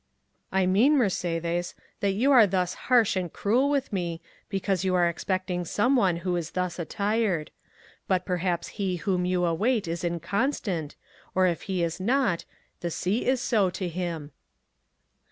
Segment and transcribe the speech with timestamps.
[0.51, 5.07] "I mean, Mercédès, that you are thus harsh and cruel with me, because you are
[5.07, 7.51] expecting someone who is thus attired;
[8.07, 10.95] but perhaps he whom you await is inconstant,
[11.35, 12.45] or if he is not,
[12.79, 14.31] the sea is so to him."